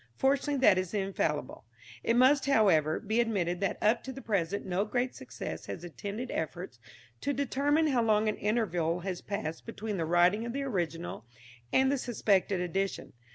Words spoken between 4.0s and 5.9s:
to the present no great success has